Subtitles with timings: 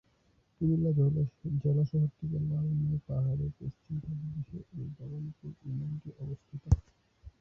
[0.55, 0.91] কুমিল্লা
[1.61, 6.63] জেলা শহর থেকে লালমাই পাহাড়ের পশ্চিম পাদদেশে এই ভবানীপুর ইউনিয়নটি অবস্থিত।